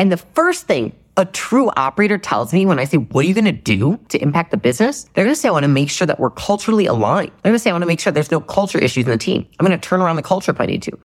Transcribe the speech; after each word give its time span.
And 0.00 0.10
the 0.10 0.16
first 0.16 0.66
thing 0.66 0.94
a 1.18 1.26
true 1.26 1.70
operator 1.76 2.16
tells 2.16 2.54
me 2.54 2.64
when 2.64 2.78
I 2.78 2.84
say, 2.84 2.96
What 2.96 3.26
are 3.26 3.28
you 3.28 3.34
going 3.34 3.44
to 3.44 3.52
do 3.52 4.00
to 4.08 4.22
impact 4.22 4.50
the 4.50 4.56
business? 4.56 5.04
They're 5.12 5.24
going 5.24 5.34
to 5.34 5.38
say, 5.38 5.50
I 5.50 5.52
want 5.52 5.64
to 5.64 5.68
make 5.68 5.90
sure 5.90 6.06
that 6.06 6.18
we're 6.18 6.30
culturally 6.30 6.86
aligned. 6.86 7.32
They're 7.42 7.50
going 7.50 7.56
to 7.56 7.58
say, 7.58 7.68
I 7.68 7.74
want 7.74 7.82
to 7.82 7.86
make 7.86 8.00
sure 8.00 8.10
there's 8.10 8.30
no 8.30 8.40
culture 8.40 8.78
issues 8.78 9.04
in 9.04 9.10
the 9.10 9.18
team. 9.18 9.46
I'm 9.58 9.66
going 9.66 9.78
to 9.78 9.88
turn 9.88 10.00
around 10.00 10.16
the 10.16 10.22
culture 10.22 10.52
if 10.52 10.58
I 10.58 10.64
need 10.64 10.82
to. 10.84 10.98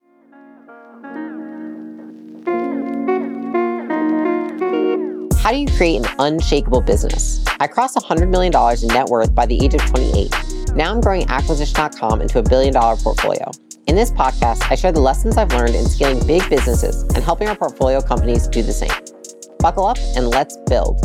How 5.42 5.50
do 5.50 5.58
you 5.58 5.66
create 5.76 5.96
an 5.96 6.14
unshakable 6.20 6.82
business? 6.82 7.44
I 7.58 7.66
crossed 7.66 7.96
$100 7.96 8.28
million 8.28 8.52
in 8.80 8.88
net 8.94 9.06
worth 9.06 9.34
by 9.34 9.44
the 9.44 9.60
age 9.60 9.74
of 9.74 9.80
28. 9.86 10.76
Now 10.76 10.92
I'm 10.92 11.00
growing 11.00 11.28
acquisition.com 11.28 12.20
into 12.20 12.38
a 12.38 12.44
billion 12.44 12.74
dollar 12.74 12.94
portfolio. 12.94 13.50
In 13.86 13.96
this 13.96 14.10
podcast, 14.10 14.62
I 14.70 14.76
share 14.76 14.92
the 14.92 15.00
lessons 15.00 15.36
I've 15.36 15.52
learned 15.52 15.74
in 15.74 15.84
scaling 15.84 16.26
big 16.26 16.48
businesses 16.48 17.02
and 17.14 17.22
helping 17.22 17.48
our 17.48 17.54
portfolio 17.54 18.00
companies 18.00 18.48
do 18.48 18.62
the 18.62 18.72
same. 18.72 18.90
Buckle 19.58 19.84
up 19.84 19.98
and 20.16 20.28
let's 20.28 20.56
build. 20.68 20.98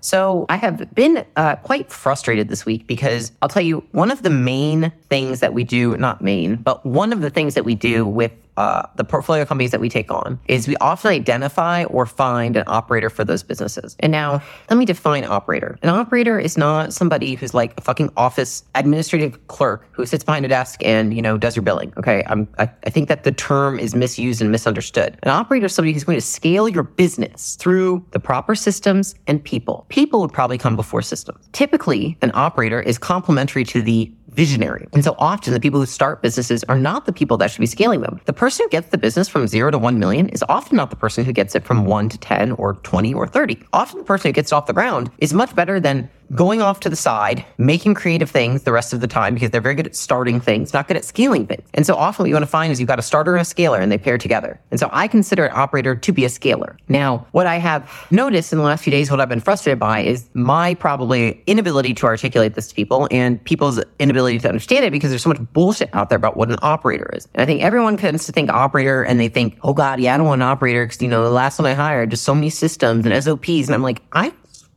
So 0.00 0.46
I 0.48 0.56
have 0.56 0.94
been 0.94 1.26
uh, 1.36 1.56
quite 1.56 1.92
frustrated 1.92 2.48
this 2.48 2.64
week 2.64 2.86
because 2.86 3.32
I'll 3.42 3.50
tell 3.50 3.62
you, 3.62 3.84
one 3.92 4.10
of 4.10 4.22
the 4.22 4.30
main 4.30 4.90
things 5.10 5.40
that 5.40 5.52
we 5.52 5.62
do, 5.62 5.94
not 5.98 6.22
main, 6.22 6.56
but 6.56 6.86
one 6.86 7.12
of 7.12 7.20
the 7.20 7.28
things 7.28 7.52
that 7.54 7.66
we 7.66 7.74
do 7.74 8.06
with 8.06 8.32
uh, 8.56 8.86
the 8.96 9.04
portfolio 9.04 9.44
companies 9.44 9.70
that 9.70 9.80
we 9.80 9.88
take 9.88 10.10
on 10.10 10.38
is 10.46 10.68
we 10.68 10.76
often 10.76 11.10
identify 11.10 11.84
or 11.84 12.06
find 12.06 12.56
an 12.56 12.64
operator 12.66 13.10
for 13.10 13.24
those 13.24 13.42
businesses. 13.42 13.96
And 14.00 14.12
now 14.12 14.42
let 14.70 14.76
me 14.76 14.84
define 14.84 15.24
operator. 15.24 15.78
An 15.82 15.88
operator 15.88 16.38
is 16.38 16.56
not 16.56 16.92
somebody 16.92 17.34
who's 17.34 17.54
like 17.54 17.74
a 17.76 17.80
fucking 17.80 18.10
office 18.16 18.64
administrative 18.74 19.46
clerk 19.48 19.88
who 19.92 20.06
sits 20.06 20.24
behind 20.24 20.44
a 20.44 20.48
desk 20.48 20.80
and, 20.84 21.14
you 21.14 21.22
know, 21.22 21.36
does 21.36 21.56
your 21.56 21.62
billing. 21.62 21.92
Okay. 21.96 22.22
I'm, 22.26 22.48
I, 22.58 22.70
I 22.84 22.90
think 22.90 23.08
that 23.08 23.24
the 23.24 23.32
term 23.32 23.78
is 23.78 23.94
misused 23.94 24.40
and 24.40 24.50
misunderstood. 24.50 25.18
An 25.22 25.30
operator 25.30 25.66
is 25.66 25.74
somebody 25.74 25.92
who's 25.92 26.04
going 26.04 26.18
to 26.18 26.22
scale 26.22 26.68
your 26.68 26.82
business 26.82 27.56
through 27.56 28.04
the 28.10 28.20
proper 28.20 28.54
systems 28.54 29.14
and 29.26 29.42
people. 29.42 29.86
People 29.88 30.20
would 30.20 30.32
probably 30.32 30.58
come 30.58 30.76
before 30.76 31.02
systems. 31.02 31.48
Typically, 31.52 32.16
an 32.22 32.30
operator 32.34 32.80
is 32.80 32.98
complementary 32.98 33.64
to 33.64 33.82
the 33.82 34.12
visionary. 34.34 34.86
And 34.92 35.04
so 35.04 35.14
often 35.18 35.52
the 35.52 35.60
people 35.60 35.80
who 35.80 35.86
start 35.86 36.22
businesses 36.22 36.64
are 36.64 36.78
not 36.78 37.06
the 37.06 37.12
people 37.12 37.36
that 37.38 37.50
should 37.50 37.60
be 37.60 37.66
scaling 37.66 38.00
them. 38.00 38.20
The 38.24 38.32
person 38.32 38.64
who 38.64 38.70
gets 38.70 38.88
the 38.88 38.98
business 38.98 39.28
from 39.28 39.46
zero 39.46 39.70
to 39.70 39.78
1 39.78 39.98
million 39.98 40.28
is 40.28 40.44
often 40.48 40.76
not 40.76 40.90
the 40.90 40.96
person 40.96 41.24
who 41.24 41.32
gets 41.32 41.54
it 41.54 41.64
from 41.64 41.84
one 41.86 42.08
to 42.08 42.18
10 42.18 42.52
or 42.52 42.74
20 42.74 43.14
or 43.14 43.26
30. 43.26 43.58
Often 43.72 43.98
the 43.98 44.04
person 44.04 44.28
who 44.28 44.32
gets 44.32 44.52
it 44.52 44.54
off 44.54 44.66
the 44.66 44.72
ground 44.72 45.10
is 45.18 45.32
much 45.32 45.54
better 45.54 45.78
than 45.80 46.10
going 46.34 46.62
off 46.62 46.80
to 46.80 46.88
the 46.88 46.96
side, 46.96 47.44
making 47.58 47.94
creative 47.94 48.30
things 48.30 48.62
the 48.62 48.72
rest 48.72 48.92
of 48.92 49.00
the 49.00 49.06
time 49.06 49.34
because 49.34 49.50
they're 49.50 49.60
very 49.60 49.74
good 49.74 49.86
at 49.86 49.96
starting 49.96 50.40
things, 50.40 50.72
not 50.72 50.88
good 50.88 50.96
at 50.96 51.04
scaling 51.04 51.46
things. 51.46 51.68
And 51.74 51.86
so 51.86 51.94
often 51.94 52.24
what 52.24 52.28
you 52.28 52.34
want 52.34 52.44
to 52.44 52.50
find 52.50 52.72
is 52.72 52.80
you've 52.80 52.88
got 52.88 52.98
a 52.98 53.02
starter 53.02 53.32
and 53.32 53.42
a 53.42 53.44
scaler 53.44 53.78
and 53.78 53.90
they 53.90 53.98
pair 53.98 54.18
together. 54.18 54.60
And 54.70 54.80
so 54.80 54.88
I 54.92 55.08
consider 55.08 55.46
an 55.46 55.52
operator 55.54 55.94
to 55.94 56.12
be 56.12 56.24
a 56.24 56.28
scaler. 56.28 56.76
Now, 56.88 57.26
what 57.32 57.46
I 57.46 57.56
have 57.56 57.90
noticed 58.10 58.52
in 58.52 58.58
the 58.58 58.64
last 58.64 58.84
few 58.84 58.90
days, 58.90 59.10
what 59.10 59.20
I've 59.20 59.28
been 59.28 59.40
frustrated 59.40 59.78
by 59.78 60.00
is 60.00 60.28
my 60.34 60.74
probably 60.74 61.42
inability 61.46 61.94
to 61.94 62.06
articulate 62.06 62.54
this 62.54 62.68
to 62.68 62.74
people 62.74 63.08
and 63.10 63.42
people's 63.44 63.80
inability 63.98 64.38
to 64.40 64.48
understand 64.48 64.84
it 64.84 64.90
because 64.90 65.10
there's 65.10 65.22
so 65.22 65.28
much 65.28 65.40
bullshit 65.52 65.90
out 65.92 66.08
there 66.08 66.16
about 66.16 66.36
what 66.36 66.50
an 66.50 66.58
operator 66.62 67.10
is. 67.14 67.28
And 67.34 67.42
I 67.42 67.46
think 67.46 67.62
everyone 67.62 67.96
tends 67.96 68.26
to 68.26 68.32
think 68.32 68.50
operator 68.50 69.02
and 69.02 69.20
they 69.20 69.28
think, 69.28 69.58
oh 69.62 69.72
God, 69.72 70.00
yeah, 70.00 70.14
I 70.14 70.16
don't 70.16 70.26
want 70.26 70.42
an 70.42 70.48
operator 70.48 70.84
because, 70.86 71.02
you 71.02 71.08
know, 71.08 71.22
the 71.24 71.30
last 71.30 71.58
one 71.58 71.66
I 71.66 71.74
hired, 71.74 72.10
just 72.10 72.24
so 72.24 72.34
many 72.34 72.50
systems 72.50 73.06
and 73.06 73.24
SOPs. 73.24 73.66
And 73.66 73.74
I'm 73.74 73.82
like, 73.82 74.02
I 74.12 74.32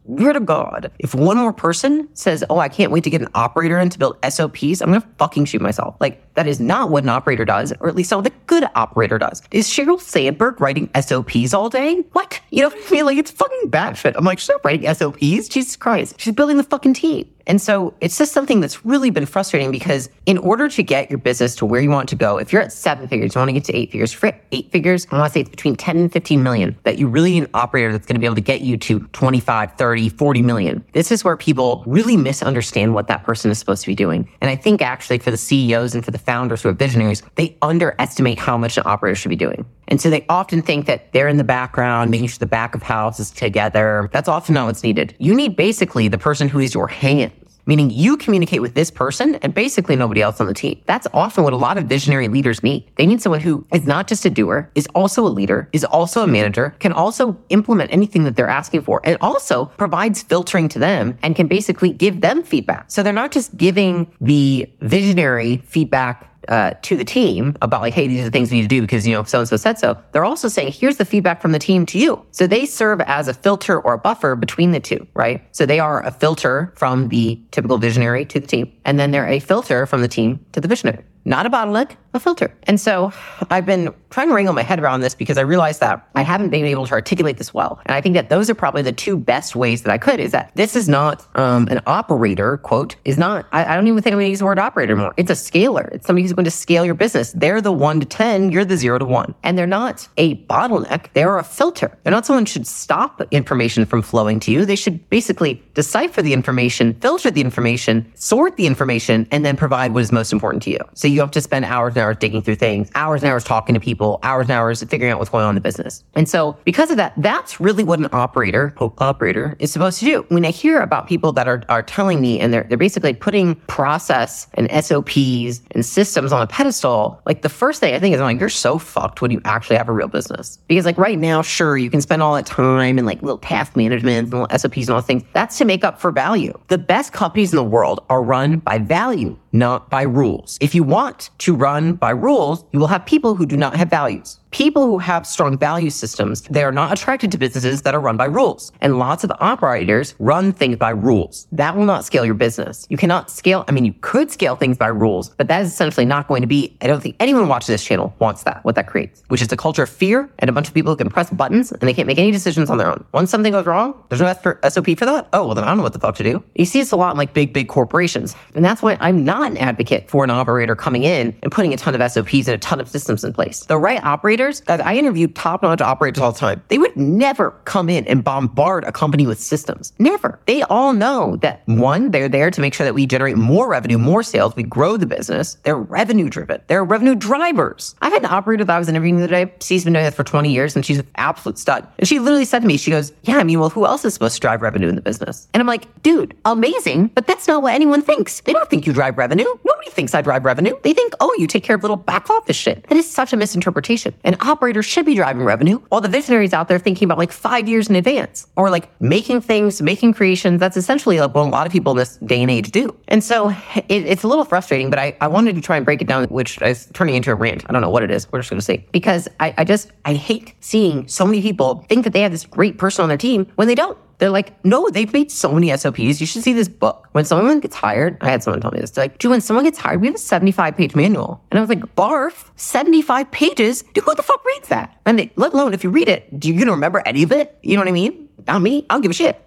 swear 0.07 0.33
to 0.33 0.39
God, 0.39 0.91
if 0.99 1.13
one 1.13 1.37
more 1.37 1.53
person 1.53 2.09
says, 2.13 2.43
Oh, 2.49 2.57
I 2.57 2.69
can't 2.69 2.91
wait 2.91 3.03
to 3.03 3.09
get 3.09 3.21
an 3.21 3.27
operator 3.35 3.77
in 3.77 3.89
to 3.89 3.99
build 3.99 4.17
SOPs, 4.27 4.81
I'm 4.81 4.91
gonna 4.91 5.07
fucking 5.17 5.45
shoot 5.45 5.61
myself. 5.61 5.95
Like, 5.99 6.23
that 6.37 6.45
is 6.45 6.59
not 6.59 6.91
what 6.91 7.01
an 7.01 7.09
operator 7.09 7.45
does, 7.45 7.73
or 7.79 7.89
at 7.89 7.95
least 7.95 8.11
not 8.11 8.17
what 8.17 8.27
a 8.27 8.35
good 8.45 8.63
operator 8.75 9.17
does. 9.17 9.41
Is 9.49 9.67
Sheryl 9.67 9.99
Sandberg 9.99 10.61
writing 10.61 10.87
SOPs 11.01 11.51
all 11.51 11.67
day? 11.67 12.03
What? 12.13 12.39
You 12.51 12.61
know 12.61 12.69
what 12.69 12.77
I 12.87 12.91
mean? 12.91 13.05
Like, 13.07 13.17
it's 13.17 13.31
fucking 13.31 13.69
bad 13.69 13.97
shit. 13.97 14.15
I'm 14.15 14.23
like, 14.23 14.37
she's 14.37 14.49
not 14.49 14.63
writing 14.63 14.93
SOPs. 14.93 15.49
Jesus 15.49 15.75
Christ. 15.75 16.13
She's 16.19 16.35
building 16.35 16.57
the 16.57 16.63
fucking 16.63 16.93
team. 16.93 17.27
And 17.47 17.61
so 17.61 17.93
it's 18.01 18.17
just 18.17 18.33
something 18.33 18.59
that's 18.59 18.85
really 18.85 19.09
been 19.09 19.25
frustrating 19.25 19.71
because 19.71 20.09
in 20.25 20.37
order 20.37 20.67
to 20.67 20.83
get 20.83 21.09
your 21.09 21.17
business 21.17 21.55
to 21.55 21.65
where 21.65 21.81
you 21.81 21.89
want 21.89 22.09
to 22.09 22.15
go, 22.15 22.37
if 22.37 22.51
you're 22.51 22.61
at 22.61 22.73
seven 22.73 23.07
figures, 23.07 23.33
you 23.33 23.39
want 23.39 23.47
to 23.49 23.53
get 23.53 23.63
to 23.65 23.75
eight 23.75 23.91
figures, 23.91 24.11
for 24.11 24.37
eight 24.51 24.69
figures, 24.71 25.07
I 25.09 25.17
want 25.17 25.29
to 25.29 25.33
say 25.33 25.39
it's 25.41 25.49
between 25.49 25.77
10 25.77 25.97
and 25.97 26.11
15 26.11 26.43
million 26.43 26.77
that 26.83 26.99
you 26.99 27.07
really 27.07 27.31
need 27.31 27.43
an 27.43 27.49
operator 27.53 27.91
that's 27.91 28.05
going 28.05 28.15
to 28.15 28.19
be 28.19 28.25
able 28.25 28.35
to 28.35 28.41
get 28.41 28.61
you 28.61 28.77
to 28.77 28.99
25, 28.99 29.73
30, 29.73 30.09
40 30.09 30.41
million. 30.41 30.83
This 30.91 31.11
is 31.11 31.23
where 31.23 31.37
people 31.37 31.83
really 31.87 32.17
misunderstand 32.17 32.93
what 32.93 33.07
that 33.07 33.23
person 33.23 33.49
is 33.49 33.57
supposed 33.57 33.81
to 33.83 33.87
be 33.87 33.95
doing. 33.95 34.29
And 34.41 34.51
I 34.51 34.57
think 34.57 34.81
actually 34.81 35.19
for 35.19 35.31
the 35.31 35.37
CEOs 35.37 35.95
and 35.95 36.03
for 36.03 36.11
the 36.11 36.19
founders 36.27 36.61
who 36.61 36.69
are 36.69 36.73
visionaries, 36.73 37.23
they 37.35 37.57
underestimate 37.63 38.37
how 38.37 38.57
much 38.57 38.77
an 38.77 38.83
operator 38.85 39.15
should 39.15 39.29
be 39.29 39.35
doing. 39.35 39.65
And 39.87 39.99
so 39.99 40.11
they 40.11 40.25
often 40.29 40.61
think 40.61 40.85
that 40.85 41.11
they're 41.13 41.29
in 41.29 41.37
the 41.37 41.43
background, 41.43 42.11
making 42.11 42.27
sure 42.27 42.37
the 42.37 42.45
back 42.45 42.75
of 42.75 42.83
house 42.83 43.19
is 43.19 43.31
together. 43.31 44.09
That's 44.11 44.27
often 44.27 44.53
not 44.53 44.65
what's 44.65 44.83
needed. 44.83 45.15
You 45.17 45.33
need 45.33 45.55
basically 45.55 46.09
the 46.09 46.17
person 46.17 46.49
who 46.49 46.59
is 46.59 46.73
your 46.73 46.87
hand 46.87 47.31
meaning 47.67 47.91
you 47.91 48.17
communicate 48.17 48.61
with 48.61 48.73
this 48.73 48.89
person 48.89 49.35
and 49.35 49.53
basically 49.53 49.95
nobody 49.95 50.21
else 50.21 50.41
on 50.41 50.47
the 50.47 50.53
team. 50.53 50.81
That's 50.85 51.05
often 51.13 51.43
what 51.43 51.53
a 51.53 51.57
lot 51.57 51.77
of 51.77 51.83
visionary 51.85 52.27
leaders 52.27 52.63
need. 52.63 52.89
They 52.95 53.05
need 53.05 53.21
someone 53.21 53.41
who 53.41 53.67
is 53.71 53.85
not 53.85 54.07
just 54.07 54.25
a 54.25 54.31
doer, 54.31 54.71
is 54.73 54.87
also 54.95 55.25
a 55.25 55.29
leader, 55.29 55.69
is 55.73 55.83
also 55.83 56.23
a 56.23 56.27
manager, 56.27 56.75
can 56.79 56.93
also 56.93 57.37
implement 57.49 57.91
anything 57.93 58.23
that 58.23 58.35
they're 58.35 58.49
asking 58.49 58.81
for, 58.81 59.01
and 59.03 59.17
also 59.21 59.65
provides 59.77 60.23
filtering 60.23 60.67
to 60.69 60.79
them 60.79 61.17
and 61.21 61.35
can 61.35 61.47
basically 61.47 61.91
give 61.91 62.21
them 62.21 62.41
feedback. 62.41 62.89
So 62.89 63.03
they're 63.03 63.13
not 63.13 63.31
just 63.31 63.55
giving 63.57 64.11
the 64.21 64.67
visionary 64.81 65.57
feedback 65.65 66.33
uh, 66.47 66.73
to 66.81 66.95
the 66.95 67.05
team 67.05 67.55
about 67.61 67.81
like, 67.81 67.93
hey, 67.93 68.07
these 68.07 68.21
are 68.21 68.25
the 68.25 68.31
things 68.31 68.51
we 68.51 68.57
need 68.57 68.63
to 68.63 68.67
do 68.67 68.81
because 68.81 69.07
you 69.07 69.13
know 69.13 69.23
so 69.23 69.39
and 69.39 69.47
so 69.47 69.57
said 69.57 69.79
so. 69.79 69.97
They're 70.11 70.25
also 70.25 70.47
saying, 70.47 70.73
here's 70.73 70.97
the 70.97 71.05
feedback 71.05 71.41
from 71.41 71.51
the 71.51 71.59
team 71.59 71.85
to 71.87 71.99
you. 71.99 72.23
So 72.31 72.47
they 72.47 72.65
serve 72.65 73.01
as 73.01 73.27
a 73.27 73.33
filter 73.33 73.79
or 73.79 73.93
a 73.93 73.97
buffer 73.97 74.35
between 74.35 74.71
the 74.71 74.79
two, 74.79 75.05
right? 75.13 75.43
So 75.51 75.65
they 75.65 75.79
are 75.79 76.03
a 76.05 76.11
filter 76.11 76.73
from 76.75 77.09
the 77.09 77.39
typical 77.51 77.77
visionary 77.77 78.25
to 78.25 78.39
the 78.39 78.47
team, 78.47 78.71
and 78.85 78.99
then 78.99 79.11
they're 79.11 79.27
a 79.27 79.39
filter 79.39 79.85
from 79.85 80.01
the 80.01 80.07
team 80.07 80.45
to 80.53 80.61
the 80.61 80.67
visionary 80.67 81.03
not 81.27 81.45
a 81.45 81.49
bottleneck, 81.49 81.97
a 82.13 82.19
filter. 82.19 82.53
And 82.63 82.79
so 82.79 83.11
I've 83.49 83.65
been 83.65 83.93
trying 84.09 84.29
to 84.29 84.33
wrangle 84.33 84.53
my 84.53 84.63
head 84.63 84.79
around 84.79 85.01
this 85.01 85.13
because 85.13 85.37
I 85.37 85.41
realized 85.41 85.81
that 85.81 86.07
I 86.15 86.21
haven't 86.21 86.49
been 86.49 86.65
able 86.65 86.87
to 86.87 86.93
articulate 86.93 87.37
this 87.37 87.53
well. 87.53 87.79
And 87.85 87.93
I 87.93 88.01
think 88.01 88.15
that 88.15 88.29
those 88.29 88.49
are 88.49 88.55
probably 88.55 88.81
the 88.81 88.93
two 88.93 89.17
best 89.17 89.55
ways 89.55 89.83
that 89.83 89.91
I 89.91 89.97
could 89.97 90.21
is 90.21 90.31
that 90.31 90.51
this 90.55 90.75
is 90.75 90.87
not 90.87 91.27
um, 91.37 91.67
an 91.69 91.81
operator, 91.85 92.57
quote, 92.57 92.95
is 93.03 93.17
not, 93.17 93.45
I, 93.51 93.65
I 93.65 93.75
don't 93.75 93.87
even 93.87 94.01
think 94.01 94.13
I'm 94.13 94.19
going 94.19 94.27
to 94.27 94.29
use 94.29 94.39
the 94.39 94.45
word 94.45 94.57
operator 94.57 94.93
anymore. 94.93 95.13
It's 95.17 95.29
a 95.29 95.35
scaler. 95.35 95.89
It's 95.91 96.07
somebody 96.07 96.23
who's 96.23 96.33
going 96.33 96.45
to 96.45 96.51
scale 96.51 96.85
your 96.85 96.95
business. 96.95 97.33
They're 97.33 97.61
the 97.61 97.73
one 97.73 97.99
to 97.99 98.05
10, 98.05 98.51
you're 98.51 98.65
the 98.65 98.77
zero 98.77 98.97
to 98.97 99.05
one. 99.05 99.35
And 99.43 99.57
they're 99.57 99.67
not 99.67 100.07
a 100.17 100.35
bottleneck, 100.45 101.07
they're 101.13 101.37
a 101.37 101.43
filter. 101.43 101.97
They're 102.03 102.11
not 102.11 102.25
someone 102.25 102.45
should 102.45 102.65
stop 102.65 103.21
information 103.31 103.85
from 103.85 104.01
flowing 104.01 104.39
to 104.41 104.51
you. 104.51 104.65
They 104.65 104.77
should 104.77 105.09
basically 105.09 105.61
decipher 105.73 106.21
the 106.21 106.33
information, 106.33 106.93
filter 106.95 107.29
the 107.29 107.41
information, 107.41 108.11
sort 108.15 108.55
the 108.55 108.65
information, 108.65 109.27
and 109.31 109.45
then 109.45 109.57
provide 109.57 109.93
what 109.93 110.03
is 110.03 110.11
most 110.11 110.31
important 110.31 110.63
to 110.63 110.71
you. 110.71 110.79
So 110.93 111.07
you 111.07 111.16
you 111.17 111.21
have 111.21 111.31
to 111.31 111.41
spend 111.41 111.65
hours 111.65 111.95
and 111.95 112.03
hours 112.03 112.17
digging 112.17 112.43
through 112.43 112.55
things, 112.55 112.91
hours 112.93 113.23
and 113.23 113.31
hours 113.31 113.43
talking 113.43 113.73
to 113.73 113.79
people, 113.79 114.19
hours 114.21 114.43
and 114.43 114.51
hours 114.51 114.83
figuring 114.83 115.11
out 115.11 115.17
what's 115.17 115.31
going 115.31 115.43
on 115.43 115.49
in 115.49 115.55
the 115.55 115.61
business. 115.61 116.03
And 116.13 116.29
so 116.29 116.55
because 116.63 116.91
of 116.91 116.97
that, 116.97 117.13
that's 117.17 117.59
really 117.59 117.83
what 117.83 117.97
an 117.97 118.07
operator, 118.11 118.73
operator 118.99 119.55
is 119.57 119.71
supposed 119.71 119.99
to 119.99 120.05
do. 120.05 120.25
When 120.29 120.45
I 120.45 120.51
hear 120.51 120.79
about 120.79 121.07
people 121.07 121.31
that 121.33 121.47
are, 121.47 121.63
are 121.69 121.81
telling 121.81 122.21
me 122.21 122.39
and 122.39 122.53
they're, 122.53 122.65
they're 122.69 122.77
basically 122.77 123.13
putting 123.13 123.55
process 123.65 124.47
and 124.53 124.69
SOPs 124.71 125.61
and 125.71 125.83
systems 125.83 126.31
on 126.31 126.43
a 126.43 126.47
pedestal, 126.47 127.19
like 127.25 127.41
the 127.41 127.49
first 127.49 127.79
thing 127.79 127.95
I 127.95 127.99
think 127.99 128.13
is 128.13 128.21
I'm 128.21 128.27
like, 128.27 128.39
you're 128.39 128.49
so 128.49 128.77
fucked 128.77 129.21
when 129.21 129.31
you 129.31 129.41
actually 129.43 129.77
have 129.77 129.89
a 129.89 129.93
real 129.93 130.07
business. 130.07 130.59
Because 130.67 130.85
like 130.85 130.99
right 130.99 131.17
now, 131.17 131.41
sure, 131.41 131.77
you 131.77 131.89
can 131.89 132.01
spend 132.01 132.21
all 132.21 132.35
that 132.35 132.45
time 132.45 132.99
and 132.99 133.07
like 133.07 133.23
little 133.23 133.39
task 133.39 133.75
management 133.75 134.25
and 134.25 134.31
little 134.31 134.57
SOPs 134.57 134.87
and 134.87 134.89
all 134.91 135.01
things. 135.01 135.23
That's 135.33 135.57
to 135.57 135.65
make 135.65 135.83
up 135.83 135.99
for 135.99 136.11
value. 136.11 136.53
The 136.67 136.77
best 136.77 137.11
companies 137.11 137.51
in 137.51 137.57
the 137.57 137.63
world 137.63 138.05
are 138.09 138.21
run 138.21 138.59
by 138.59 138.77
value 138.77 139.37
not 139.57 139.89
by 139.89 140.03
rules. 140.03 140.57
If 140.61 140.75
you 140.75 140.83
want 140.83 141.29
to 141.39 141.55
run 141.55 141.93
by 141.93 142.11
rules, 142.11 142.63
you 142.71 142.79
will 142.79 142.87
have 142.87 143.05
people 143.05 143.35
who 143.35 143.45
do 143.45 143.57
not 143.57 143.75
have 143.75 143.89
values. 143.89 144.39
People 144.51 144.85
who 144.85 144.97
have 144.97 145.27
strong 145.27 145.57
value 145.57 145.89
systems, 145.89 146.41
they 146.43 146.63
are 146.63 146.71
not 146.71 146.91
attracted 146.91 147.31
to 147.31 147.37
businesses 147.37 147.81
that 147.81 147.93
are 147.93 147.99
run 147.99 148.17
by 148.17 148.25
rules. 148.25 148.71
And 148.81 148.97
lots 148.97 149.23
of 149.23 149.31
operators 149.39 150.15
run 150.19 150.53
things 150.53 150.77
by 150.77 150.91
rules. 150.91 151.47
That 151.51 151.75
will 151.75 151.85
not 151.85 152.05
scale 152.05 152.25
your 152.25 152.33
business. 152.33 152.87
You 152.89 152.97
cannot 152.97 153.29
scale, 153.29 153.65
I 153.67 153.71
mean, 153.71 153.85
you 153.85 153.93
could 154.01 154.31
scale 154.31 154.55
things 154.55 154.77
by 154.77 154.87
rules, 154.87 155.29
but 155.29 155.47
that 155.49 155.61
is 155.61 155.67
essentially 155.71 156.05
not 156.05 156.27
going 156.27 156.41
to 156.41 156.47
be, 156.47 156.75
I 156.81 156.87
don't 156.87 157.01
think 157.01 157.17
anyone 157.19 157.47
watching 157.47 157.73
this 157.73 157.83
channel 157.83 158.15
wants 158.19 158.43
that, 158.43 158.63
what 158.63 158.75
that 158.75 158.87
creates, 158.87 159.21
which 159.27 159.41
is 159.41 159.51
a 159.51 159.57
culture 159.57 159.83
of 159.83 159.89
fear 159.89 160.29
and 160.39 160.49
a 160.49 160.53
bunch 160.53 160.67
of 160.67 160.73
people 160.73 160.93
who 160.93 160.97
can 160.97 161.09
press 161.09 161.29
buttons 161.29 161.71
and 161.71 161.81
they 161.81 161.93
can't 161.93 162.07
make 162.07 162.19
any 162.19 162.31
decisions 162.31 162.69
on 162.69 162.77
their 162.77 162.89
own. 162.89 163.03
Once 163.11 163.29
something 163.29 163.51
goes 163.51 163.65
wrong, 163.65 164.01
there's 164.09 164.21
no 164.21 164.33
SOP 164.69 164.97
for 164.97 165.05
that. 165.05 165.27
Oh, 165.33 165.45
well, 165.45 165.55
then 165.55 165.65
I 165.65 165.67
don't 165.67 165.77
know 165.77 165.83
what 165.83 165.93
the 165.93 165.99
fuck 165.99 166.15
to 166.15 166.23
do. 166.23 166.43
You 166.55 166.65
see 166.65 166.79
this 166.79 166.91
a 166.91 166.95
lot 166.95 167.11
in 167.11 167.17
like 167.17 167.33
big, 167.33 167.53
big 167.53 167.67
corporations. 167.67 168.35
And 168.55 168.63
that's 168.63 168.81
why 168.81 168.97
I'm 168.99 169.25
not 169.25 169.51
an 169.51 169.57
advocate 169.57 170.09
for 170.09 170.23
an 170.23 170.29
operator 170.29 170.75
coming 170.75 171.03
in 171.03 171.37
and 171.43 171.51
putting 171.51 171.73
a 171.73 171.77
ton 171.77 171.99
of 171.99 172.11
SOPs 172.11 172.47
and 172.47 172.55
a 172.55 172.57
ton 172.57 172.79
of 172.79 172.87
systems 172.87 173.23
in 173.23 173.33
place. 173.33 173.65
The 173.65 173.77
right 173.77 174.03
operator 174.03 174.46
operators, 174.47 174.61
guys, 174.61 174.79
I 174.79 174.95
interview 174.95 175.27
top 175.27 175.63
notch 175.63 175.81
operators 175.81 176.21
all 176.21 176.31
the 176.31 176.39
time. 176.39 176.63
They 176.69 176.77
would 176.77 176.95
never 176.95 177.51
come 177.65 177.89
in 177.89 178.07
and 178.07 178.23
bombard 178.23 178.85
a 178.85 178.91
company 178.91 179.27
with 179.27 179.39
systems. 179.39 179.91
Never. 179.99 180.39
They 180.45 180.63
all 180.63 180.93
know 180.93 181.35
that 181.37 181.63
one, 181.65 182.11
they're 182.11 182.29
there 182.29 182.49
to 182.51 182.61
make 182.61 182.73
sure 182.73 182.85
that 182.85 182.93
we 182.93 183.05
generate 183.05 183.37
more 183.37 183.67
revenue, 183.67 183.97
more 183.97 184.23
sales, 184.23 184.55
we 184.55 184.63
grow 184.63 184.95
the 184.97 185.05
business. 185.05 185.57
They're 185.63 185.77
revenue 185.77 186.29
driven. 186.29 186.61
They're 186.67 186.83
revenue 186.83 187.15
drivers. 187.15 187.95
I've 188.01 188.13
had 188.13 188.23
an 188.23 188.31
operator 188.31 188.63
that 188.63 188.75
I 188.75 188.79
was 188.79 188.87
interviewing 188.87 189.17
the 189.17 189.23
other 189.23 189.45
day. 189.45 189.53
She's 189.61 189.83
been 189.83 189.93
doing 189.93 190.05
this 190.05 190.15
for 190.15 190.23
20 190.23 190.51
years 190.51 190.75
and 190.75 190.85
she's 190.85 190.99
an 190.99 191.07
absolute 191.15 191.57
stud. 191.57 191.87
And 191.99 192.07
she 192.07 192.19
literally 192.19 192.45
said 192.45 192.61
to 192.61 192.67
me, 192.67 192.77
she 192.77 192.91
goes, 192.91 193.11
Yeah, 193.23 193.37
I 193.37 193.43
mean, 193.43 193.59
well, 193.59 193.69
who 193.69 193.85
else 193.85 194.05
is 194.05 194.13
supposed 194.13 194.35
to 194.35 194.41
drive 194.41 194.61
revenue 194.61 194.87
in 194.87 194.95
the 194.95 195.01
business? 195.01 195.47
And 195.53 195.61
I'm 195.61 195.67
like, 195.67 195.87
dude, 196.03 196.35
amazing, 196.45 197.07
but 197.07 197.27
that's 197.27 197.47
not 197.47 197.61
what 197.61 197.73
anyone 197.73 198.01
thinks. 198.01 198.41
They 198.41 198.53
don't 198.53 198.69
think 198.69 198.87
you 198.87 198.93
drive 198.93 199.17
revenue. 199.17 199.45
Nobody 199.65 199.89
thinks 199.91 200.15
I 200.15 200.21
drive 200.21 200.45
revenue. 200.45 200.75
They 200.83 200.93
think, 200.93 201.13
oh, 201.19 201.33
you 201.37 201.47
take 201.47 201.63
care 201.63 201.75
of 201.75 201.81
little 201.81 201.97
back 201.97 202.29
office 202.29 202.55
shit. 202.55 202.87
That 202.87 202.97
is 202.97 203.09
such 203.09 203.33
a 203.33 203.37
misinterpretation. 203.37 204.13
An 204.27 204.35
operator 204.41 204.83
should 204.83 205.05
be 205.05 205.15
driving 205.15 205.45
revenue 205.45 205.79
while 205.87 206.01
the 206.01 206.09
visionaries 206.09 206.51
out 206.51 206.67
there 206.67 206.79
thinking 206.79 207.05
about 207.05 207.17
like 207.17 207.31
five 207.31 207.65
years 207.69 207.89
in 207.89 207.95
advance 207.95 208.45
or 208.57 208.69
like 208.69 208.89
making 209.01 209.39
things, 209.39 209.81
making 209.81 210.13
creations. 210.15 210.59
That's 210.59 210.75
essentially 210.75 211.17
like 211.21 211.33
what 211.33 211.47
a 211.47 211.49
lot 211.49 211.65
of 211.65 211.71
people 211.71 211.93
in 211.93 211.97
this 211.99 212.17
day 212.17 212.41
and 212.41 212.51
age 212.51 212.71
do. 212.71 212.93
And 213.07 213.23
so 213.23 213.51
it, 213.87 214.05
it's 214.05 214.23
a 214.23 214.27
little 214.27 214.43
frustrating, 214.43 214.89
but 214.89 214.99
I, 214.99 215.15
I 215.21 215.29
wanted 215.29 215.55
to 215.55 215.61
try 215.61 215.77
and 215.77 215.85
break 215.85 216.01
it 216.01 216.09
down, 216.09 216.25
which 216.25 216.61
is 216.61 216.89
turning 216.93 217.15
into 217.15 217.31
a 217.31 217.35
rant. 217.35 217.63
I 217.69 217.71
don't 217.71 217.81
know 217.81 217.89
what 217.89 218.03
it 218.03 218.11
is. 218.11 218.29
We're 218.29 218.39
just 218.39 218.49
going 218.49 218.59
to 218.59 218.65
see 218.65 218.85
because 218.91 219.29
I, 219.39 219.53
I 219.59 219.63
just, 219.63 219.91
I 220.03 220.13
hate 220.15 220.55
seeing 220.59 221.07
so 221.07 221.25
many 221.25 221.41
people 221.41 221.85
think 221.87 222.03
that 222.03 222.11
they 222.11 222.19
have 222.19 222.33
this 222.33 222.45
great 222.45 222.77
person 222.77 223.03
on 223.03 223.07
their 223.07 223.17
team 223.17 223.47
when 223.55 223.69
they 223.69 223.75
don't. 223.75 223.97
They're 224.19 224.31
like, 224.31 224.63
no, 224.65 224.89
they've 224.89 225.11
made 225.13 225.31
so 225.31 225.51
many 225.51 225.75
SOPs. 225.75 226.19
You 226.19 226.25
should 226.25 226.41
see 226.41 226.53
this 226.53 226.67
book. 226.67 227.07
When 227.11 227.23
someone 227.23 227.59
gets 227.59 227.75
hired, 227.75 228.17
I 228.21 228.29
had 228.29 228.41
someone 228.41 228.61
tell 228.61 228.71
me 228.71 228.79
this. 228.79 228.91
They're 228.91 229.03
like, 229.03 229.19
dude, 229.19 229.29
when 229.29 229.41
someone 229.41 229.63
gets 229.63 229.77
hired, 229.77 230.01
we 230.01 230.07
have 230.07 230.15
a 230.15 230.19
75 230.19 230.75
page 230.75 230.95
manual. 230.95 231.43
And 231.51 231.59
I 231.59 231.61
was 231.61 231.69
like, 231.69 231.95
barf, 231.95 232.49
75 232.55 233.29
pages? 233.29 233.83
Dude, 233.93 234.03
who 234.03 234.15
the 234.15 234.23
fuck 234.23 234.43
reads 234.43 234.69
that? 234.69 234.99
And 235.05 235.19
they, 235.19 235.31
let 235.35 235.53
alone 235.53 235.73
if 235.73 235.83
you 235.83 235.91
read 235.91 236.09
it, 236.09 236.39
do 236.39 236.47
you 236.47 236.59
gonna 236.59 236.71
remember 236.71 237.03
any 237.05 237.21
of 237.21 237.31
it? 237.31 237.57
You 237.61 237.75
know 237.75 237.81
what 237.81 237.89
I 237.89 237.91
mean? 237.91 238.29
Not 238.47 238.61
me. 238.61 238.85
I 238.89 238.95
don't 238.95 239.01
give 239.01 239.11
a 239.11 239.13
shit. 239.13 239.43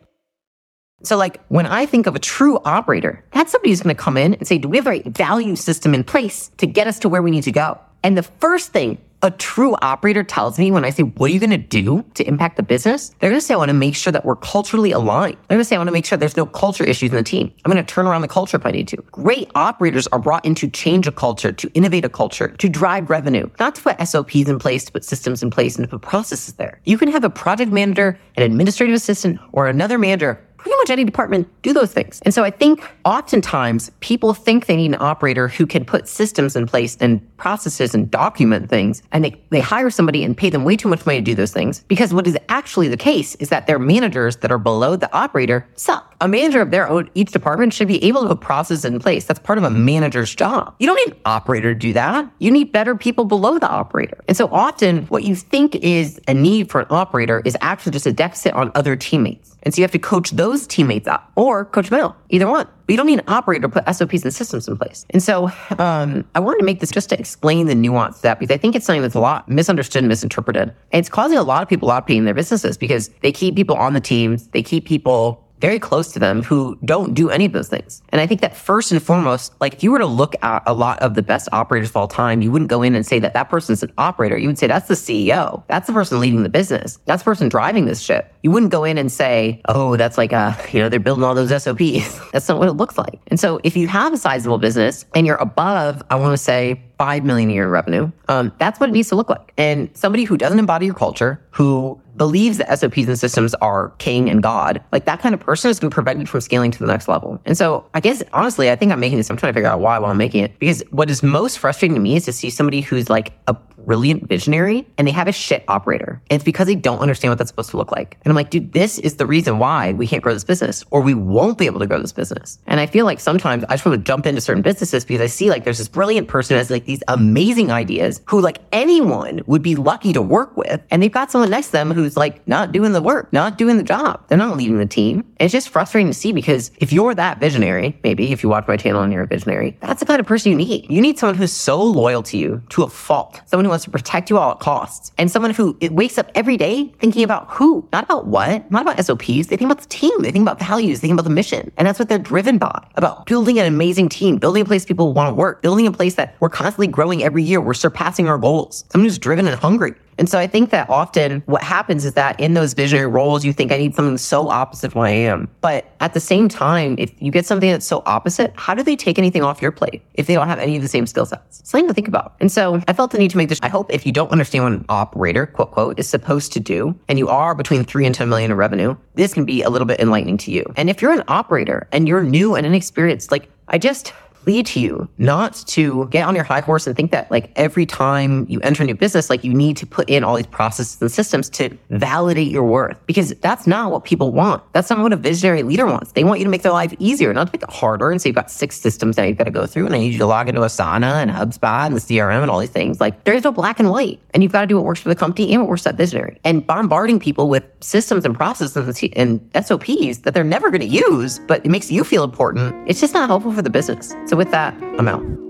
So, 1.03 1.17
like, 1.17 1.41
when 1.49 1.67
I 1.67 1.87
think 1.87 2.07
of 2.07 2.15
a 2.15 2.19
true 2.19 2.61
operator, 2.65 3.25
that's 3.33 3.53
somebody 3.53 3.71
who's 3.71 3.81
going 3.81 3.97
to 3.97 4.01
come 4.01 4.19
in 4.19 4.35
and 4.35 4.47
say, 4.47 4.59
Do 4.59 4.69
we 4.69 4.77
have 4.77 4.85
the 4.85 4.91
right 4.91 5.07
value 5.07 5.57
system 5.57 5.95
in 5.95 6.05
place 6.05 6.51
to 6.59 6.67
get 6.67 6.87
us 6.87 6.99
to 7.01 7.09
where 7.09 7.23
we 7.23 7.31
need 7.31 7.45
to 7.45 7.53
go? 7.53 7.79
And 8.03 8.19
the 8.19 8.23
first 8.23 8.73
thing 8.73 8.99
a 9.23 9.31
true 9.31 9.77
operator 9.83 10.25
tells 10.25 10.59
me 10.59 10.71
when 10.71 10.85
I 10.85 10.91
say, 10.91 11.03
What 11.03 11.31
are 11.31 11.35
you 11.35 11.41
going 11.41 11.51
to 11.51 11.59
do 11.59 12.05
to 12.15 12.27
impact 12.27 12.57
the 12.57 12.63
business? 12.63 13.15
They're 13.19 13.31
going 13.31 13.41
to 13.41 13.47
say, 13.47 13.55
I 13.55 13.57
want 13.57 13.69
to 13.69 13.75
make 13.75 13.95
sure 13.95 14.13
that 14.13 14.25
we're 14.25 14.37
culturally 14.37 14.93
aligned. 14.93 15.37
They're 15.49 15.57
going 15.57 15.61
to 15.61 15.65
say, 15.65 15.77
I 15.77 15.79
want 15.79 15.89
to 15.89 15.93
make 15.93 16.07
sure 16.07 16.17
there's 16.17 16.37
no 16.37 16.47
culture 16.47 16.85
issues 16.85 17.11
in 17.11 17.17
the 17.17 17.23
team. 17.23 17.53
I'm 17.65 17.73
going 17.73 17.85
to 17.85 17.95
turn 17.95 18.07
around 18.07 18.23
the 18.23 18.29
culture 18.29 18.57
if 18.57 18.65
I 18.65 18.71
need 18.71 18.89
to. 18.89 18.97
Great 19.13 19.51
operators 19.55 20.07
are 20.09 20.19
brought 20.19 20.45
in 20.45 20.55
to 20.57 20.69
change 20.69 21.07
a 21.07 21.13
culture, 21.13 21.53
to 21.53 21.71
innovate 21.75 22.05
a 22.05 22.09
culture, 22.09 22.49
to 22.49 22.69
drive 22.69 23.11
revenue, 23.11 23.49
not 23.59 23.75
to 23.75 23.83
put 23.83 24.01
SOPs 24.07 24.49
in 24.49 24.59
place, 24.59 24.85
to 24.87 24.93
put 24.93 25.05
systems 25.05 25.43
in 25.43 25.51
place, 25.51 25.77
and 25.77 25.85
to 25.85 25.91
put 25.91 26.03
processes 26.03 26.55
there. 26.55 26.81
You 26.85 26.97
can 26.97 27.11
have 27.11 27.25
a 27.25 27.31
project 27.31 27.73
manager, 27.73 28.19
an 28.37 28.43
administrative 28.43 28.95
assistant, 28.95 29.39
or 29.53 29.69
another 29.69 29.99
manager 29.99 30.41
pretty 30.61 30.77
much 30.77 30.91
any 30.91 31.05
department 31.05 31.49
do 31.63 31.73
those 31.73 31.93
things. 31.93 32.21
And 32.25 32.35
so 32.35 32.45
I 32.45 32.51
think 32.51 32.83
oftentimes 33.05 33.91
people 34.01 34.35
think 34.35 34.67
they 34.67 34.77
need 34.77 34.93
an 34.93 35.01
operator 35.01 35.49
who 35.49 35.67
can 35.67 35.85
put 35.85 36.07
systems 36.07 36.57
in 36.57 36.67
place 36.67 36.97
and 37.01 37.21
processes 37.37 37.95
and 37.95 38.11
document 38.11 38.69
things. 38.69 39.03
And 39.13 39.25
they, 39.25 39.41
they 39.51 39.61
hire 39.61 39.91
somebody 39.91 40.23
and 40.23 40.37
pay 40.37 40.51
them 40.51 40.65
way 40.65 40.77
too 40.77 40.89
much 40.89 41.07
money 41.07 41.19
to 41.19 41.25
do 41.25 41.35
those 41.35 41.53
things. 41.53 41.83
Because 41.89 42.13
what 42.13 42.27
is 42.27 42.37
actually 42.49 42.89
the 42.89 42.97
case 42.97 43.35
is 43.37 43.49
that 43.49 43.67
their 43.67 43.79
managers 43.79 44.37
that 44.39 44.53
are 44.53 44.59
below 44.59 44.97
the 44.97 45.13
operator 45.15 45.67
suck. 45.77 46.15
A 46.21 46.29
manager 46.29 46.61
of 46.61 46.71
their 46.71 46.87
own, 46.87 47.09
each 47.15 47.33
department 47.33 47.73
should 47.73 47.89
be 47.89 48.03
able 48.05 48.23
to 48.23 48.29
put 48.29 48.41
processes 48.41 48.85
in 48.85 48.99
place. 48.99 49.25
That's 49.25 49.41
part 49.41 49.57
of 49.57 49.65
a 49.65 49.71
manager's 49.71 50.35
job. 50.35 50.75
You 50.79 50.87
don't 50.87 50.97
need 50.97 51.15
an 51.15 51.21
operator 51.25 51.73
to 51.73 51.79
do 51.79 51.95
that. 51.95 52.31
You 52.39 52.51
need 52.51 52.73
better 52.73 52.95
people 52.95 53.25
below 53.25 53.59
the 53.59 53.69
operator. 53.69 54.19
And 54.29 54.37
so 54.37 54.49
often 54.53 55.07
what 55.07 55.25
you 55.25 55.35
think 55.35 55.77
is 55.77 56.21
a 56.29 56.35
need 56.35 56.71
for 56.71 56.83
an 56.83 56.89
operator 56.91 57.41
is 57.47 57.57
actually 57.63 57.93
just 57.93 58.07
a 58.07 58.13
deficit 58.13 58.53
on 58.53 58.71
other 58.75 58.97
teammates. 58.97 59.57
And 59.63 59.75
so 59.75 59.81
you 59.81 59.85
have 59.85 59.93
to 59.93 59.99
coach 59.99 60.31
those 60.31 60.50
teammates 60.67 61.09
up 61.09 61.31
or 61.37 61.65
coach 61.65 61.91
out, 61.93 62.17
either 62.29 62.47
one. 62.47 62.67
But 62.87 62.93
you 62.93 62.97
don't 62.97 63.07
need 63.07 63.21
an 63.21 63.25
operator 63.29 63.63
to 63.63 63.69
put 63.69 63.95
SOPs 63.95 64.25
and 64.25 64.35
systems 64.35 64.69
in 64.69 64.77
place. 64.77 65.07
And 65.11 65.23
so 65.23 65.51
um, 65.79 66.25
I 66.35 66.41
wanted 66.41 66.59
to 66.59 66.65
make 66.65 66.81
this 66.81 66.91
just 66.91 67.09
to 67.11 67.19
explain 67.19 67.67
the 67.67 67.75
nuance 67.75 68.17
of 68.17 68.23
that 68.23 68.39
because 68.39 68.53
I 68.53 68.59
think 68.59 68.75
it's 68.75 68.87
something 68.87 69.03
that's 69.03 69.15
a 69.15 69.21
lot 69.21 69.49
misunderstood 69.49 70.03
and 70.03 70.09
misinterpreted. 70.09 70.75
And 70.93 71.01
it's 71.01 71.09
causing 71.09 71.39
a 71.39 71.43
lot 71.43 71.63
of 71.63 71.69
people 71.69 71.89
a 71.89 71.91
lot 71.91 72.03
of 72.03 72.07
pain 72.07 72.19
in 72.19 72.25
their 72.25 72.35
businesses 72.35 72.77
because 72.77 73.09
they 73.23 73.33
keep 73.33 73.55
people 73.57 73.77
on 73.77 73.93
the 73.93 74.01
teams, 74.01 74.49
they 74.49 74.63
keep 74.63 74.87
people 74.87 75.47
very 75.61 75.79
close 75.79 76.13
to 76.13 76.19
them 76.19 76.43
who 76.43 76.79
don't 76.85 77.15
do 77.15 77.31
any 77.31 77.45
of 77.45 77.53
those 77.53 77.69
things. 77.69 78.03
And 78.11 78.21
I 78.21 78.27
think 78.27 78.41
that 78.41 78.57
first 78.57 78.93
and 78.93 79.03
foremost, 79.03 79.53
like 79.61 79.75
if 79.75 79.83
you 79.83 79.93
were 79.93 79.99
to 79.99 80.07
look 80.07 80.35
at 80.43 80.63
a 80.67 80.73
lot 80.73 80.99
of 81.01 81.15
the 81.15 81.23
best 81.23 81.49
operators 81.53 81.91
of 81.91 81.97
all 81.97 82.09
time, 82.09 82.43
you 82.43 82.51
wouldn't 82.51 82.71
go 82.71 82.83
in 82.83 82.95
and 82.95 83.07
say 83.07 83.19
that 83.19 83.35
that 83.35 83.51
person's 83.51 83.83
an 83.83 83.93
operator. 83.99 84.37
You 84.37 84.49
would 84.49 84.59
say 84.59 84.67
that's 84.67 84.89
the 84.89 84.95
CEO. 84.95 85.63
That's 85.69 85.87
the 85.87 85.93
person 85.93 86.21
leading 86.21 86.43
the 86.43 86.49
business. 86.49 86.99
That's 87.05 87.23
the 87.23 87.27
person 87.27 87.49
driving 87.49 87.85
this 87.85 88.01
ship. 88.01 88.35
You 88.43 88.51
wouldn't 88.51 88.73
go 88.73 88.85
in 88.85 88.99
and 88.99 89.13
say, 89.13 89.61
oh, 89.69 89.97
that's 89.97 90.17
like 90.17 90.33
a, 90.33 90.57
you 90.73 90.81
know, 90.81 90.89
they're 90.89 91.01
building 91.01 91.25
all 91.25 91.35
those 91.35 91.51
SOPs. 91.63 92.21
that's 92.33 92.49
not 92.49 92.59
what 92.59 92.69
it 92.69 92.75
looks 92.75 92.97
like. 92.97 93.21
And 93.27 93.39
so 93.39 93.61
if 93.65 93.77
you 93.77 93.89
have 93.89 94.13
a 94.13 94.17
sizable 94.17 94.59
business 94.59 95.05
and 95.15 95.27
you're 95.27 95.37
above, 95.37 96.03
I 96.11 96.17
want 96.17 96.33
to 96.33 96.39
say 96.39 96.81
5 96.99 97.25
million 97.25 97.51
a 97.51 97.55
year 97.55 97.69
revenue, 97.69 98.11
um, 98.29 98.53
that's 98.59 98.79
what 98.79 98.89
it 98.89 98.93
needs 98.93 99.09
to 99.09 99.17
look 99.17 99.31
like. 99.31 99.53
And 99.57 99.91
somebody 99.95 100.25
who 100.25 100.37
doesn't 100.37 100.59
embody 100.59 100.87
your 100.87 100.95
culture, 100.95 101.43
who 101.51 102.01
believes 102.21 102.59
that 102.59 102.79
SOPs 102.79 103.07
and 103.07 103.19
systems 103.19 103.55
are 103.63 103.95
king 103.97 104.29
and 104.29 104.43
God, 104.43 104.85
like 104.93 105.07
that 105.07 105.21
kind 105.21 105.35
of 105.35 105.41
person 105.41 105.71
is 105.71 105.81
going 105.81 105.91
to 105.91 105.95
prevent 105.95 106.21
you 106.21 106.27
from 106.27 106.43
scaling 106.43 106.71
to 106.71 106.79
the 106.79 106.87
next 106.87 107.09
level. 107.09 107.41
And 107.47 107.57
so 107.57 107.89
I 107.95 108.01
guess 108.01 108.23
honestly, 108.35 108.71
I 108.71 108.77
think 108.77 108.93
I'm 108.93 109.01
making 109.01 109.17
this, 109.17 109.31
I'm 109.31 109.39
trying 109.39 109.55
to 109.55 109.57
figure 109.57 109.71
out 109.71 109.81
why 109.81 109.99
while 109.99 110.11
I'm 110.11 110.19
making 110.19 110.45
it. 110.45 110.59
Because 110.59 110.83
what 110.91 111.09
is 111.09 111.23
most 111.23 111.59
frustrating 111.59 111.95
to 111.95 112.01
me 112.01 112.17
is 112.17 112.27
to 112.27 112.33
see 112.35 112.51
somebody 112.51 112.83
who's 112.83 113.09
like 113.09 113.33
a 113.47 113.57
brilliant 113.85 114.29
visionary 114.29 114.87
and 114.99 115.07
they 115.07 115.13
have 115.13 115.29
a 115.29 115.33
shit 115.33 115.65
operator. 115.69 116.21
And 116.31 116.37
it's 116.37 116.45
because 116.45 116.67
they 116.67 116.75
don't 116.75 116.99
understand 116.99 117.31
what 117.31 117.39
that's 117.39 117.51
supposed 117.51 117.71
to 117.71 117.77
look 117.77 117.93
like. 117.93 118.19
And 118.25 118.31
I'm 118.31 118.37
like, 118.37 118.51
dude, 118.51 118.73
this 118.73 118.99
is 118.99 119.17
the 119.17 119.27
reason 119.27 119.59
why 119.59 119.93
we 119.93 120.07
can't 120.07 120.23
grow 120.23 120.33
this 120.33 120.45
business 120.45 120.85
or 120.91 121.01
we 121.01 121.15
won't 121.15 121.59
be 121.59 121.67
able 121.67 121.81
to 121.81 121.87
grow 121.87 122.01
this 122.01 122.13
business. 122.13 122.59
And 122.67 122.81
I 122.81 122.87
feel 122.87 123.05
like 123.05 123.21
sometimes 123.21 123.65
I 123.65 123.75
just 123.75 123.85
want 123.85 123.99
to 123.99 124.05
jump 124.05 124.27
into 124.27 124.41
certain 124.41 124.63
businesses 124.63 125.05
because 125.05 125.21
I 125.21 125.27
see 125.27 125.51
like 125.51 125.65
there's 125.65 125.79
this 125.79 125.89
brilliant 125.89 126.29
person 126.29 126.55
who 126.55 126.59
has 126.59 126.71
like 126.71 126.85
these 126.85 127.03
amazing 127.09 127.71
ideas 127.71 128.21
who 128.27 128.41
like 128.41 128.59
anyone 128.73 129.43
would 129.47 129.63
be 129.63 129.77
lucky 129.77 130.13
to 130.13 130.23
work 130.23 130.57
with. 130.57 130.83
And 130.91 131.03
they've 131.03 131.13
got 131.13 131.31
someone 131.31 131.51
next 131.51 131.67
to 131.67 131.73
them 131.73 131.91
who's 131.91 132.17
like 132.17 132.47
not 132.47 132.73
doing 132.73 132.93
the 132.93 133.03
work, 133.03 133.33
not 133.33 133.59
doing 133.59 133.77
the 133.77 133.83
job. 133.83 134.27
They're 134.29 134.39
not 134.39 134.57
leading 134.57 134.79
the 134.79 134.87
team. 134.87 135.25
It's 135.39 135.53
just 135.53 135.69
frustrating 135.69 136.09
to 136.09 136.15
see 136.15 136.33
because 136.33 136.71
if 136.79 136.93
you're 136.93 137.15
that 137.15 137.41
visionary, 137.41 137.99
maybe 138.05 138.33
if 138.33 138.43
you 138.43 138.49
watch 138.49 138.67
my 138.69 138.77
channel 138.77 139.03
and 139.03 139.13
you're 139.13 139.23
a 139.23 139.27
visionary, 139.27 139.77
that's 139.81 140.01
the 140.01 140.07
kind 140.07 140.21
of 140.21 140.27
person 140.27 140.53
you 140.53 140.59
need. 140.59 140.91
You 140.91 141.01
need 141.01 141.19
someone 141.19 141.37
who's 141.37 141.53
so 141.53 141.83
loyal 141.83 142.23
to 142.25 142.37
you 142.37 142.63
to 142.71 142.83
a 142.83 142.89
fault, 142.89 143.41
someone 143.47 143.65
who 143.65 143.71
wants 143.71 143.80
to 143.85 143.91
protect 143.91 144.31
you 144.31 144.39
all 144.39 144.53
at 144.53 144.61
costs, 144.61 145.13
and 145.19 145.31
someone 145.31 145.53
who 145.53 145.77
wakes 145.91 146.19
up 146.19 146.31
every 146.35 146.57
day 146.57 146.93
thinking 146.99 147.23
about 147.23 147.51
who, 147.51 147.87
not 147.93 148.05
about 148.05 148.27
what, 148.27 148.71
not 148.71 148.83
about 148.83 149.05
SOPs. 149.05 149.47
They 149.47 149.57
think 149.57 149.63
about 149.63 149.81
the 149.81 149.89
team, 149.89 150.23
they 150.23 150.31
think 150.31 150.43
about 150.43 150.59
values, 150.59 151.01
they 151.01 151.09
think 151.09 151.19
about 151.19 151.29
the 151.29 151.35
mission. 151.35 151.71
And 151.77 151.87
that's 151.87 151.99
what 151.99 152.09
they're 152.09 152.19
driven 152.19 152.59
by 152.59 152.87
about 152.97 153.27
building 153.27 153.59
an 153.59 153.67
amazing 153.67 154.09
team, 154.09 154.39
building 154.39 154.63
a 154.63 154.65
place 154.65 154.85
people 154.85 155.13
want 155.13 155.29
to 155.29 155.35
work, 155.35 155.63
building 155.63 155.87
a 155.87 155.93
place 155.93 156.15
that 156.15 156.37
we're 156.41 156.49
constantly 156.49 156.87
growing 156.87 157.23
every 157.23 157.43
year. 157.43 157.61
We're 157.61 157.75
surpassing 157.75 158.29
our 158.29 158.39
goals. 158.39 158.85
Someone 158.91 159.07
who's 159.07 159.19
driven 159.19 159.47
and 159.47 159.59
hungry. 159.59 159.95
And 160.21 160.29
so 160.29 160.39
I 160.39 160.47
think 160.47 160.69
that 160.71 160.89
often 160.91 161.43
what 161.47 161.63
happens 161.63 162.05
is 162.05 162.13
that 162.13 162.39
in 162.39 162.53
those 162.53 162.75
visionary 162.75 163.07
roles, 163.07 163.43
you 163.43 163.55
think 163.55 163.73
I 163.73 163.79
need 163.79 163.95
something 163.95 164.19
so 164.19 164.51
opposite 164.51 164.89
of 164.89 164.95
what 164.95 165.07
I 165.07 165.13
am. 165.13 165.49
But 165.63 165.87
at 166.01 166.13
the 166.13 166.21
same 166.21 166.47
time, 166.47 166.95
if 166.99 167.11
you 167.21 167.33
get 167.33 167.47
something 167.47 167.71
that's 167.71 167.87
so 167.87 168.03
opposite, 168.05 168.53
how 168.55 168.75
do 168.75 168.83
they 168.83 168.97
take 168.97 169.19
anything 169.19 169.43
off 169.43 169.63
your 169.63 169.73
plate 169.73 170.03
if 170.15 170.27
they 170.27 170.35
don't 170.35 170.47
have 170.47 170.59
any 170.59 170.77
of 170.77 170.83
the 170.83 170.89
same 170.89 171.07
skill 171.07 171.25
sets? 171.25 171.63
Something 171.65 171.89
to 171.89 171.95
think 171.95 172.07
about. 172.07 172.35
And 172.39 172.53
so 172.53 172.83
I 172.87 172.93
felt 172.93 173.13
the 173.13 173.19
need 173.19 173.31
to 173.31 173.39
make 173.39 173.49
this. 173.49 173.59
I 173.63 173.69
hope 173.69 173.91
if 173.91 174.05
you 174.05 174.13
don't 174.13 174.31
understand 174.31 174.65
what 174.65 174.73
an 174.75 174.85
operator, 174.91 175.47
quote, 175.47 175.71
quote, 175.71 175.99
is 175.99 176.07
supposed 176.07 176.53
to 176.53 176.61
do, 176.61 176.95
and 177.09 177.19
you 177.19 177.29
are 177.29 177.55
between 177.55 177.85
three 177.85 178.05
and 178.05 178.15
10 178.15 178.29
million 178.29 178.51
in 178.51 178.57
revenue, 178.59 178.97
this 179.15 179.33
can 179.33 179.47
be 179.47 179.63
a 179.63 179.71
little 179.71 179.87
bit 179.87 180.01
enlightening 180.01 180.37
to 180.37 180.51
you. 180.51 180.71
And 180.77 180.91
if 180.91 181.01
you're 181.01 181.13
an 181.13 181.25
operator 181.29 181.89
and 181.93 182.07
you're 182.07 182.23
new 182.23 182.57
and 182.57 182.67
inexperienced, 182.67 183.31
like 183.31 183.49
I 183.69 183.79
just, 183.79 184.13
lead 184.47 184.67
to 184.67 184.81
you 184.81 185.09
not 185.19 185.55
to 185.67 186.07
get 186.11 186.27
on 186.27 186.35
your 186.35 186.45
high 186.45 186.61
horse 186.61 186.87
and 186.87 186.97
think 186.97 187.11
that 187.11 187.31
like 187.31 187.51
every 187.57 187.87
time 187.87 188.47
you 188.49 188.61
enter 188.61 188.83
a 188.83 188.87
new 188.87 188.95
business 188.95 189.31
like 189.31 189.45
you 189.45 189.53
need 189.53 189.77
to 189.77 189.87
put 189.87 190.09
in 190.09 190.25
all 190.25 190.37
these 190.37 190.47
processes 190.47 191.01
and 191.01 191.11
systems 191.11 191.49
to 191.51 191.77
validate 191.91 192.49
your 192.49 192.65
worth 192.65 192.99
because 193.07 193.31
that's 193.41 193.67
not 193.67 193.91
what 193.91 194.05
people 194.05 194.33
want. 194.33 194.63
That's 194.73 194.91
not 194.91 195.01
what 195.01 195.13
a 195.13 195.17
visionary 195.17 195.63
leader 195.63 195.87
wants. 195.87 196.13
They 196.13 196.25
want 196.25 196.41
you 196.41 196.45
to 196.45 196.51
make 196.51 196.63
their 196.63 196.73
life 196.73 196.95
easier 196.99 197.33
not 197.33 197.49
to 197.49 197.53
make 197.53 197.63
it 197.63 197.71
harder. 197.71 198.11
And 198.11 198.21
say 198.21 198.31
you've 198.31 198.37
got 198.37 198.51
six 198.51 198.81
systems 198.81 199.17
that 199.17 199.27
you've 199.27 199.39
got 199.39 199.45
to 199.45 199.51
go 199.51 199.67
through 199.67 199.87
and 199.87 199.95
i 199.95 199.99
need 199.99 200.13
you 200.13 200.19
to 200.19 200.27
log 200.27 200.49
into 200.49 200.61
asana 200.61 201.23
and 201.23 201.31
hubspot 201.31 201.87
and 201.87 201.97
the 201.97 202.01
crm 202.01 202.43
and 202.43 202.51
all 202.51 202.59
these 202.59 202.71
things. 202.71 203.01
Like 203.01 203.25
there's 203.25 203.45
no 203.45 203.53
black 203.53 203.79
and 203.79 203.91
white 203.91 204.21
and 204.33 204.43
you've 204.43 204.53
got 204.53 204.63
to 204.63 204.67
do 204.67 204.77
what 204.77 204.85
works 204.85 205.01
for 205.01 205.09
the 205.09 205.17
company 205.17 205.53
and 205.53 205.63
what 205.63 205.69
works 205.69 205.83
for 205.83 205.91
that 205.91 205.97
visionary. 205.97 206.39
And 206.45 206.67
bombarding 206.67 207.21
people 207.21 207.49
with 207.49 207.65
systems 207.81 208.25
and 208.25 208.35
processes 208.35 208.77
and 209.15 209.41
sops 209.65 210.19
that 210.21 210.33
they're 210.35 210.45
never 210.45 210.71
going 210.71 210.81
to 210.81 210.87
use 210.87 211.39
but 211.41 211.65
it 211.65 211.69
makes 211.69 211.91
you 211.91 212.05
feel 212.05 212.25
important 212.25 212.75
it's 212.89 213.01
just 213.01 213.15
not 213.15 213.29
helpful 213.29 213.53
for 213.53 213.63
the 213.63 213.71
business 213.71 214.15
so 214.31 214.37
with 214.37 214.53
that, 214.53 214.81
I'm 214.81 215.09
out. 215.09 215.50